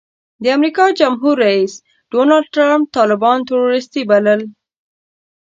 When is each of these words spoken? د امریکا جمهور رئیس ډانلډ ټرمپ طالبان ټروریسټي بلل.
د 0.43 0.45
امریکا 0.57 0.85
جمهور 0.99 1.35
رئیس 1.45 1.73
ډانلډ 2.11 2.45
ټرمپ 2.55 2.85
طالبان 2.97 3.37
ټروریسټي 3.49 4.03
بلل. 4.11 4.41